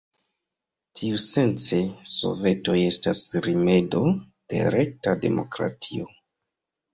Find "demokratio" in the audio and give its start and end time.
5.27-6.09